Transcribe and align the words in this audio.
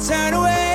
turn 0.00 0.32
away. 0.32 0.69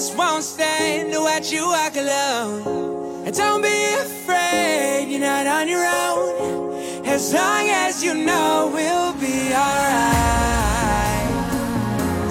just 0.00 0.16
won't 0.16 0.42
stand 0.42 1.12
to 1.12 1.20
watch 1.20 1.52
you 1.52 1.62
walk 1.66 1.94
alone. 1.94 3.26
And 3.26 3.36
don't 3.36 3.60
be 3.60 3.80
afraid, 4.06 5.08
you're 5.10 5.20
not 5.20 5.46
on 5.46 5.68
your 5.68 5.84
own. 5.84 7.04
As 7.04 7.34
long 7.34 7.68
as 7.68 8.02
you 8.02 8.14
know 8.14 8.70
we'll 8.72 9.12
be 9.20 9.52
alright. 9.52 11.28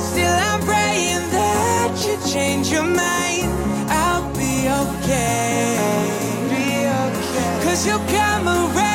Still, 0.01 0.37
I'm 0.49 0.61
praying 0.61 1.23
that 1.37 1.93
you 2.07 2.33
change 2.33 2.71
your 2.71 2.87
mind. 3.05 3.51
I'll 4.01 4.27
be 4.33 4.55
okay. 4.81 5.77
Be 6.49 6.65
okay. 7.05 7.65
Cause 7.65 7.85
you'll 7.85 7.99
come 7.99 8.47
around. 8.47 8.88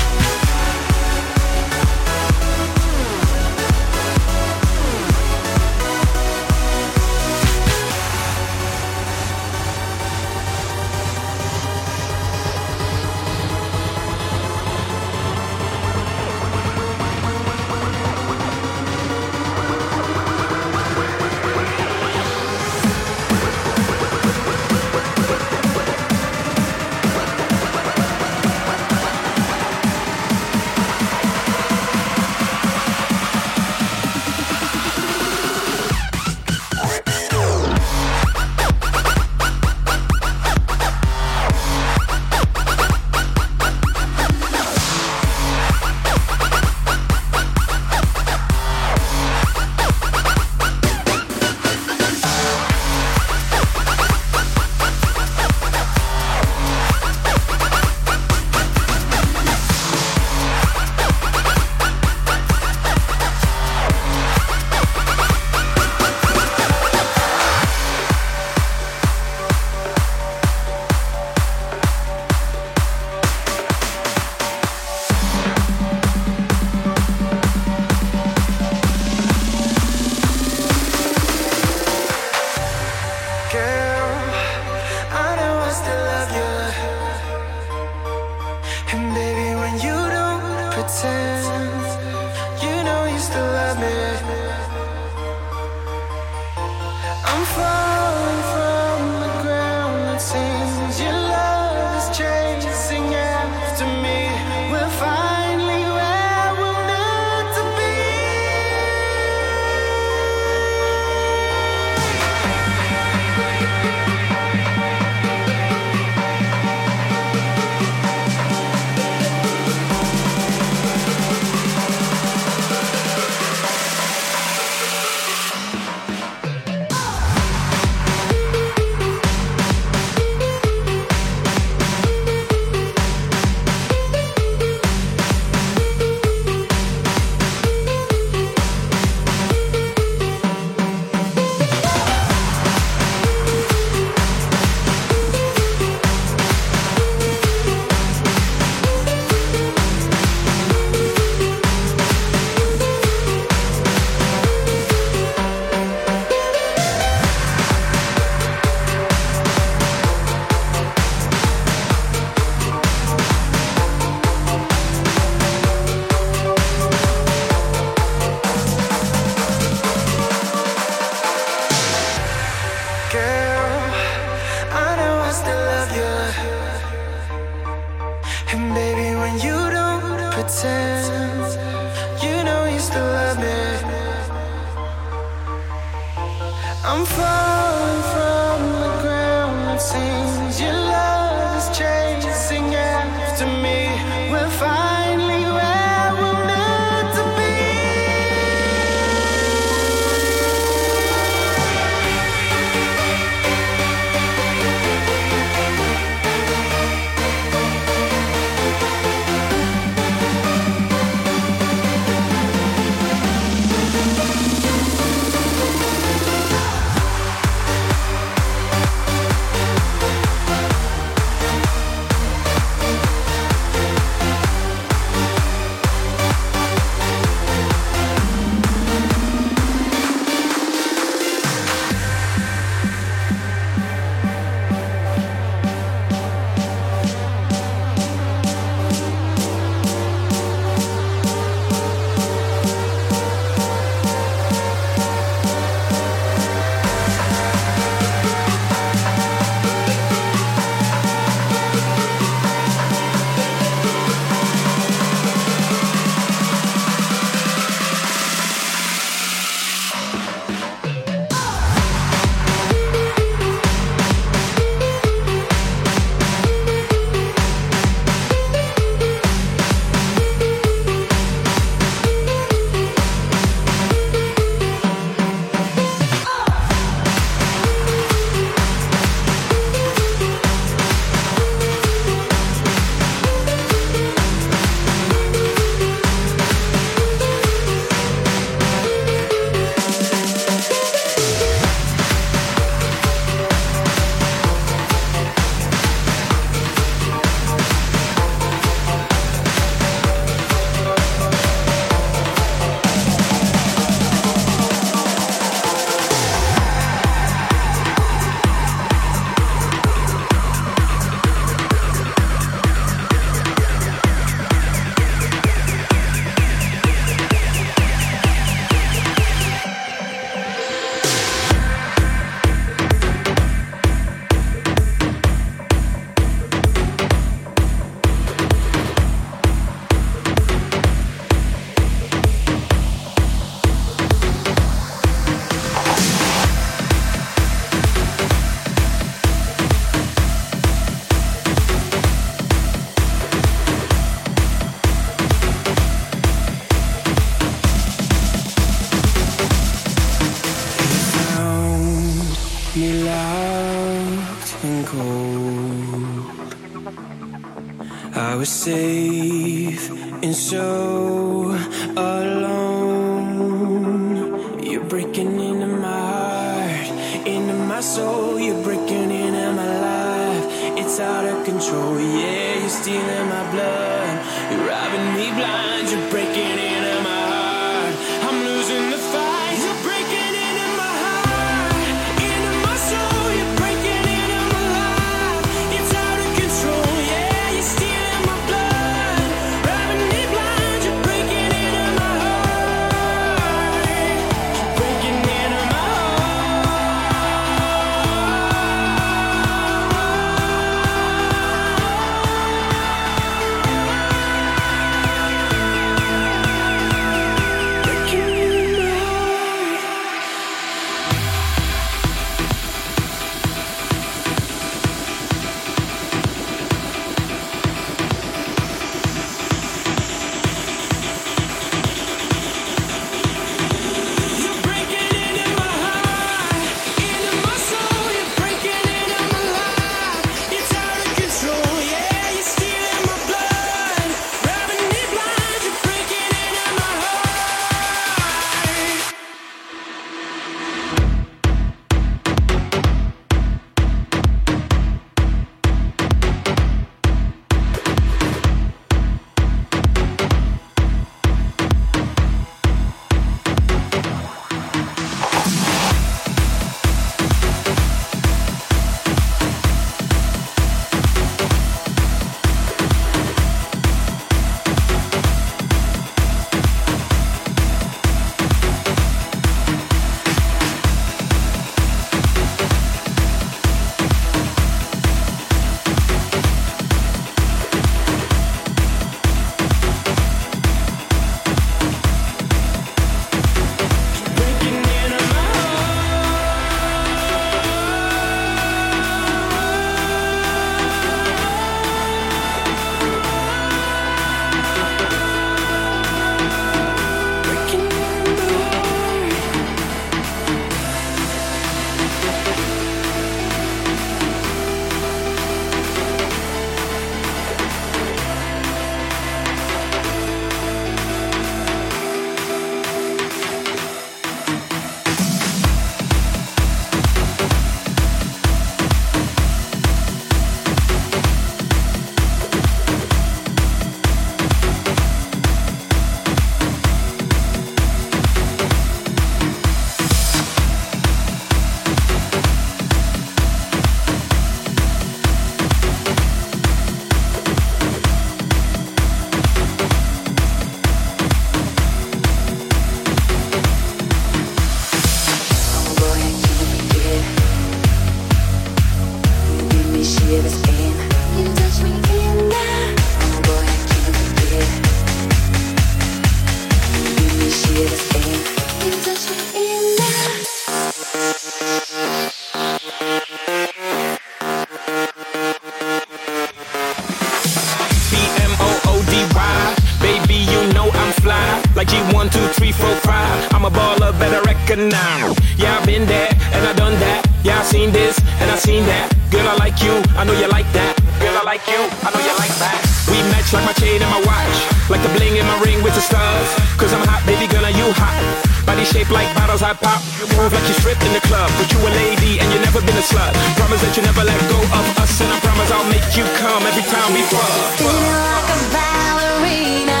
seen 578.60 578.84
that. 578.84 579.08
Girl, 579.32 579.48
I 579.48 579.56
like 579.56 579.80
you, 579.80 579.96
I 580.20 580.22
know 580.28 580.36
you 580.36 580.44
like 580.52 580.68
that. 580.76 580.92
Girl, 581.16 581.32
I 581.32 581.42
like 581.48 581.64
you, 581.64 581.80
I 582.04 582.12
know 582.12 582.20
you 582.20 582.34
like 582.36 582.52
that. 582.60 582.76
We 583.08 583.16
match 583.32 583.48
like 583.56 583.64
my 583.64 583.72
chain 583.80 583.96
and 584.04 584.10
my 584.12 584.20
watch, 584.28 584.56
like 584.92 585.00
the 585.00 585.08
bling 585.16 585.40
in 585.40 585.48
my 585.48 585.56
ring 585.64 585.80
with 585.80 585.96
the 585.96 586.04
stars. 586.04 586.48
Cause 586.76 586.92
I'm 586.92 587.00
hot, 587.08 587.24
baby 587.24 587.48
girl, 587.48 587.64
and 587.64 587.72
you 587.72 587.88
hot. 587.96 588.20
Body 588.68 588.84
shaped 588.84 589.08
like 589.08 589.32
bottles 589.32 589.64
I 589.64 589.72
pop. 589.72 590.04
You 590.20 590.28
move 590.36 590.52
like 590.52 590.66
you 590.68 590.76
stripped 590.76 591.00
in 591.00 591.12
the 591.16 591.24
club, 591.24 591.48
but 591.56 591.72
you 591.72 591.80
a 591.80 591.90
lady 592.04 592.36
and 592.36 592.48
you 592.52 592.60
never 592.60 592.84
been 592.84 593.00
a 593.00 593.04
slut. 593.04 593.32
Promise 593.56 593.80
that 593.80 593.96
you 593.96 594.04
never 594.04 594.22
let 594.28 594.40
go 594.52 594.60
of 594.60 594.84
us, 595.00 595.12
and 595.24 595.32
I 595.32 595.40
promise 595.40 595.70
I'll 595.72 595.88
make 595.88 596.04
you 596.12 596.28
come 596.36 596.60
every 596.68 596.84
time 596.84 597.10
we 597.16 597.24
fuck. 597.32 597.48
Feeling 597.80 598.16
like 598.28 598.48
a 598.52 598.58
ballerina, 598.76 600.00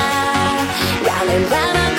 round 1.08 1.28
and 1.32 1.46
round. 1.48 1.89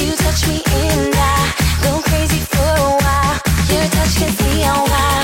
You 0.00 0.16
touch 0.16 0.48
me 0.48 0.62
and 0.64 1.14
I 1.14 1.54
go 1.82 2.00
crazy 2.00 2.38
for 2.38 2.56
a 2.56 2.96
while. 3.04 3.40
Your 3.68 3.86
touch 3.90 4.16
can 4.16 4.32
see 4.32 4.62
how 4.62 4.82
why. 4.86 5.21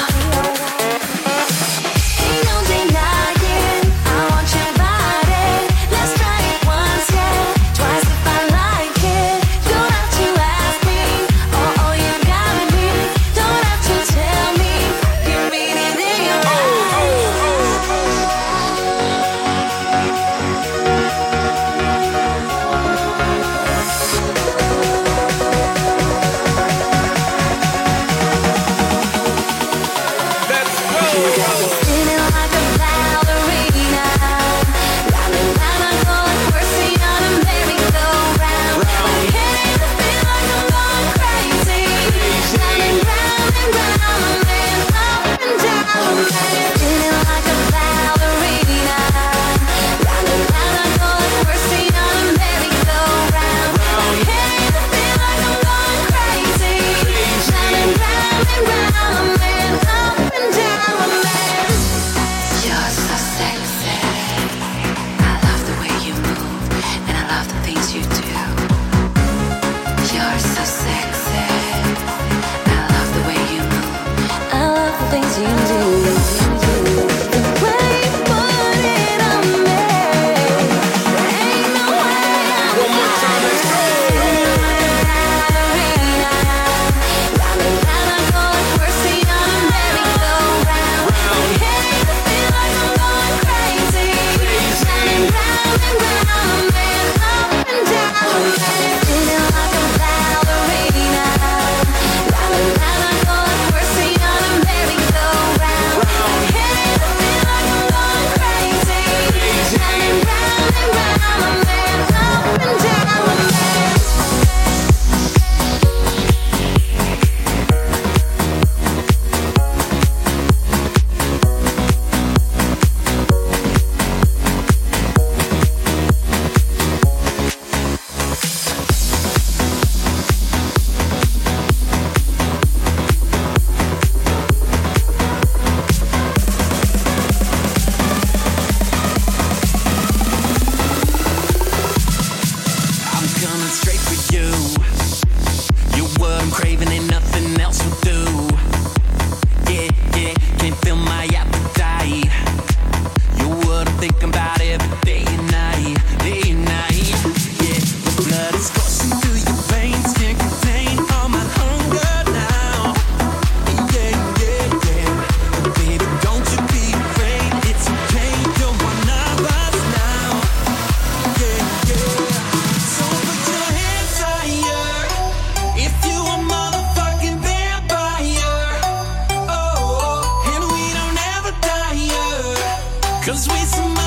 Until 183.29 183.98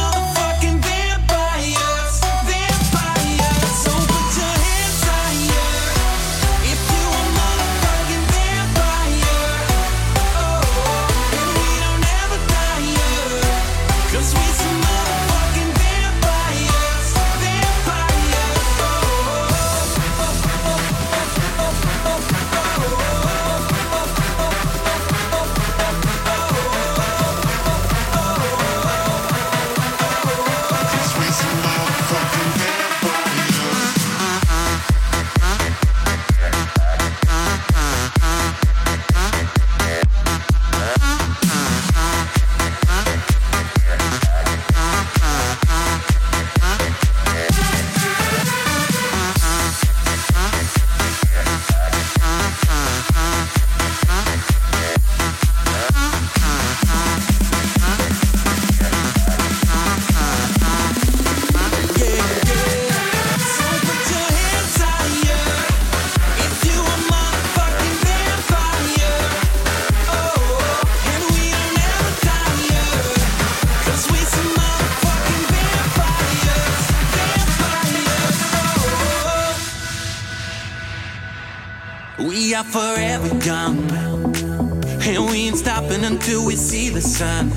sun. 87.21 87.51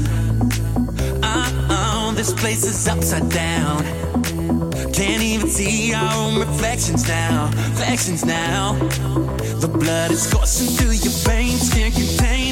Uh-oh, 1.22 2.12
this 2.14 2.34
place 2.34 2.64
is 2.64 2.86
upside 2.86 3.26
down. 3.30 3.82
Can't 4.92 5.22
even 5.22 5.48
see 5.48 5.94
our 5.94 6.12
own 6.20 6.38
reflections 6.38 7.08
now. 7.08 7.46
Reflections 7.70 8.26
now. 8.26 8.74
The 9.64 9.68
blood 9.68 10.10
is 10.10 10.30
coursing 10.30 10.70
through 10.76 10.96
your 11.04 11.16
veins. 11.28 11.72
Can't 11.72 11.94
contain 11.94 12.43